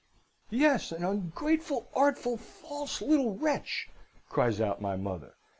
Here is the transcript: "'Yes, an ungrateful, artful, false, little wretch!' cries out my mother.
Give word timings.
"'Yes, 0.49 0.91
an 0.91 1.03
ungrateful, 1.03 1.87
artful, 1.93 2.35
false, 2.35 3.03
little 3.03 3.37
wretch!' 3.37 3.87
cries 4.29 4.59
out 4.59 4.81
my 4.81 4.95
mother. 4.95 5.35